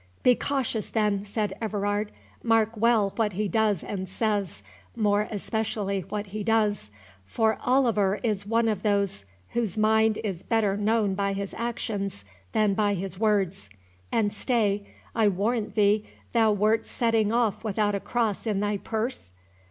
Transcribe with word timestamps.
"Be 0.23 0.33
cautious, 0.33 0.89
then," 0.89 1.25
said 1.25 1.53
Everard, 1.61 2.11
"mark 2.41 2.75
well 2.75 3.13
what 3.17 3.33
he 3.33 3.47
does 3.47 3.83
and 3.83 4.09
says—more 4.09 5.27
especially 5.29 5.99
what 6.09 6.25
he 6.25 6.43
does; 6.43 6.89
for 7.27 7.59
Oliver 7.63 8.19
is 8.23 8.43
one 8.47 8.67
of 8.67 8.81
those 8.81 9.25
whose 9.51 9.77
mind 9.77 10.17
is 10.23 10.41
better 10.41 10.75
known 10.75 11.13
by 11.13 11.33
his 11.33 11.53
actions 11.55 12.25
than 12.51 12.73
by 12.73 12.95
his 12.95 13.19
words; 13.19 13.69
and 14.11 14.33
stay—I 14.33 15.27
warrant 15.27 15.75
thee 15.75 16.03
thou 16.33 16.51
wert 16.51 16.87
setting 16.87 17.31
off 17.31 17.63
without 17.63 17.93
a 17.93 17.99
cross 17.99 18.47
in 18.47 18.59
thy 18.59 18.77
purse?" 18.77 19.33